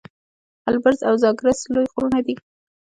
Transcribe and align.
البرز 0.69 0.99
او 1.07 1.15
زاگرس 1.23 1.59
لوی 1.73 1.85
غرونه 1.93 2.19
دي. 2.25 2.35